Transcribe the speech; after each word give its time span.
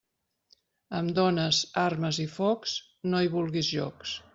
Amb 1.01 1.13
dones, 1.19 1.61
armes 1.85 2.23
i 2.27 2.29
focs, 2.39 2.77
no 3.13 3.25
hi 3.27 3.35
vulguis 3.37 3.75
jocs. 3.81 4.21